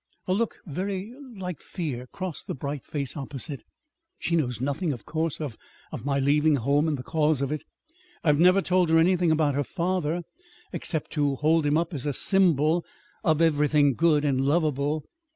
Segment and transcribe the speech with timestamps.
[0.27, 3.63] A look very like fear crossed the bright face opposite.
[4.17, 5.59] "She knows nothing, of course, of
[5.91, 7.63] of my leaving home and the cause of it.
[8.23, 10.23] I've never told her anything of her father
[10.73, 12.83] except to hold him up as a symbol
[13.23, 15.05] of everything good and lovable.